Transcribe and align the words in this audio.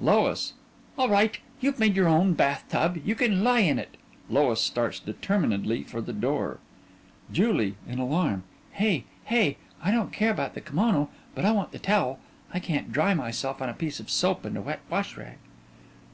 LOIS: 0.00 0.54
All 0.96 1.10
right. 1.10 1.38
You've 1.60 1.78
made 1.78 1.96
your 1.96 2.08
own 2.08 2.32
bath 2.32 2.64
tub; 2.70 2.98
you 3.04 3.14
can 3.14 3.44
lie 3.44 3.58
in 3.58 3.78
it. 3.78 3.98
(LOIS 4.30 4.58
starts 4.62 4.98
determinedly 4.98 5.82
for 5.82 6.00
the 6.00 6.14
door.) 6.14 6.60
JULIE: 7.30 7.74
(In 7.86 7.98
alarm) 7.98 8.44
Hey! 8.70 9.04
Hey! 9.24 9.58
I 9.84 9.90
don't 9.90 10.10
care 10.10 10.30
about 10.30 10.54
the 10.54 10.62
k'mono, 10.62 11.10
but 11.34 11.44
I 11.44 11.52
want 11.52 11.72
the 11.72 11.78
towel. 11.78 12.20
I 12.54 12.58
can't 12.58 12.90
dry 12.90 13.12
myself 13.12 13.60
on 13.60 13.68
a 13.68 13.74
piece 13.74 14.00
of 14.00 14.08
soap 14.08 14.46
and 14.46 14.56
a 14.56 14.62
wet 14.62 14.80
wash 14.88 15.18
rag. 15.18 15.36